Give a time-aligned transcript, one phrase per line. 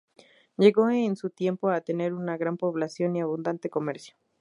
[0.57, 4.15] Llegó en su tiempo a tener una gran población y abundante comercio.